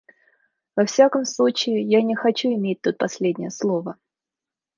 Во 0.75 0.85
всяком 0.87 1.25
случае, 1.25 1.83
я 1.83 2.01
не 2.01 2.15
хочу 2.15 2.47
иметь 2.55 2.81
тут 2.81 2.97
последнее 2.97 3.51
слово. 3.51 3.97